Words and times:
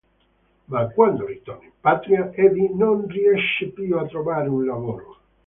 Ma, 0.67 0.89
quando 0.89 1.27
ritorna 1.27 1.63
in 1.65 1.73
patria, 1.79 2.31
Eddie 2.33 2.73
non 2.73 3.05
riesce 3.07 3.67
più 3.67 3.95
a 3.99 4.07
trovare 4.07 4.49
un 4.49 4.65
lavoro. 4.65 5.17